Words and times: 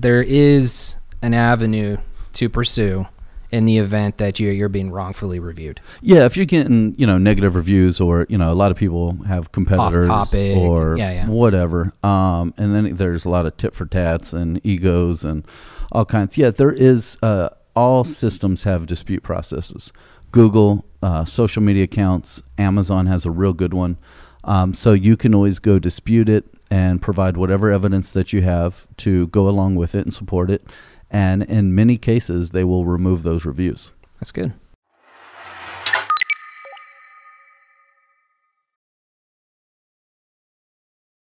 there 0.00 0.22
is 0.22 0.96
an 1.22 1.34
avenue 1.34 1.98
to 2.34 2.48
pursue 2.48 3.06
in 3.50 3.64
the 3.64 3.78
event 3.78 4.18
that 4.18 4.38
you 4.38 4.50
you're 4.50 4.68
being 4.68 4.90
wrongfully 4.90 5.38
reviewed. 5.38 5.80
Yeah, 6.00 6.24
if 6.24 6.36
you're 6.36 6.46
getting 6.46 6.94
you 6.96 7.06
know 7.06 7.18
negative 7.18 7.56
reviews 7.56 8.00
or 8.00 8.26
you 8.28 8.38
know 8.38 8.52
a 8.52 8.54
lot 8.54 8.70
of 8.70 8.76
people 8.76 9.22
have 9.24 9.52
competitors 9.52 10.06
topic, 10.06 10.56
or 10.56 10.96
yeah, 10.96 11.12
yeah. 11.12 11.28
whatever, 11.28 11.92
um, 12.02 12.54
and 12.56 12.74
then 12.74 12.96
there's 12.96 13.24
a 13.24 13.28
lot 13.28 13.46
of 13.46 13.56
tit 13.56 13.74
for 13.74 13.86
tats 13.86 14.32
and 14.32 14.64
egos 14.64 15.24
and 15.24 15.44
all 15.92 16.04
kinds. 16.04 16.36
Yeah, 16.38 16.50
there 16.50 16.72
is. 16.72 17.16
Uh, 17.22 17.50
all 17.76 18.02
systems 18.02 18.64
have 18.64 18.84
dispute 18.86 19.22
processes. 19.22 19.92
Google, 20.32 20.84
uh, 21.02 21.24
social 21.24 21.62
media 21.62 21.84
accounts, 21.84 22.42
Amazon 22.58 23.06
has 23.06 23.24
a 23.24 23.30
real 23.30 23.52
good 23.52 23.72
one. 23.72 23.96
Um, 24.44 24.74
so 24.74 24.92
you 24.92 25.16
can 25.16 25.34
always 25.34 25.58
go 25.58 25.78
dispute 25.78 26.28
it 26.28 26.44
and 26.70 27.02
provide 27.02 27.36
whatever 27.36 27.70
evidence 27.70 28.12
that 28.12 28.32
you 28.32 28.42
have 28.42 28.86
to 28.98 29.26
go 29.28 29.48
along 29.48 29.74
with 29.76 29.94
it 29.94 30.04
and 30.04 30.14
support 30.14 30.50
it. 30.50 30.64
And 31.10 31.42
in 31.42 31.74
many 31.74 31.98
cases, 31.98 32.50
they 32.50 32.64
will 32.64 32.84
remove 32.84 33.22
those 33.22 33.44
reviews. 33.44 33.92
That's 34.18 34.32
good. 34.32 34.52